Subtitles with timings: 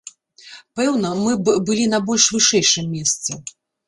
[0.77, 3.37] Пэўна, мы б былі на больш вышэйшым месцы.